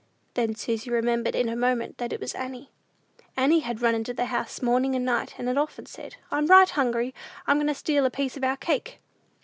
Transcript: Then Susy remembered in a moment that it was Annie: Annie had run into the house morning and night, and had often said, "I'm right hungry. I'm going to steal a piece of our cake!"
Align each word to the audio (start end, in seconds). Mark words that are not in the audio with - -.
Then 0.33 0.55
Susy 0.55 0.89
remembered 0.89 1.35
in 1.35 1.47
a 1.47 1.55
moment 1.55 1.99
that 1.99 2.11
it 2.11 2.19
was 2.19 2.33
Annie: 2.33 2.71
Annie 3.37 3.59
had 3.59 3.83
run 3.83 3.93
into 3.93 4.15
the 4.15 4.25
house 4.25 4.59
morning 4.63 4.95
and 4.95 5.05
night, 5.05 5.35
and 5.37 5.47
had 5.47 5.59
often 5.59 5.85
said, 5.85 6.15
"I'm 6.31 6.47
right 6.47 6.71
hungry. 6.71 7.13
I'm 7.45 7.57
going 7.57 7.67
to 7.67 7.75
steal 7.75 8.07
a 8.07 8.09
piece 8.09 8.35
of 8.35 8.43
our 8.43 8.57
cake!" 8.57 8.99